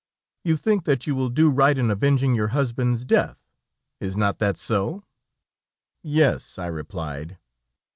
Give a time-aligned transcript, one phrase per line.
[0.43, 3.37] You think that you will do right in avenging your husband's death,
[3.99, 5.03] is not that so?'
[6.01, 7.37] "'Yes, I replied.'